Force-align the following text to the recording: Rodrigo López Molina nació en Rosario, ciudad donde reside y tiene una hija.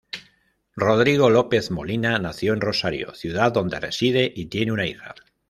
Rodrigo 0.75 1.29
López 1.29 1.69
Molina 1.69 2.17
nació 2.17 2.53
en 2.53 2.61
Rosario, 2.61 3.13
ciudad 3.13 3.51
donde 3.51 3.79
reside 3.79 4.33
y 4.35 4.47
tiene 4.47 4.71
una 4.71 4.87
hija. 4.87 5.13